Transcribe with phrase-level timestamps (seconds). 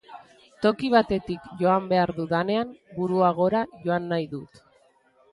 [0.65, 4.63] Toki batetik joan behar dudanean, burua gora joan nahi dut.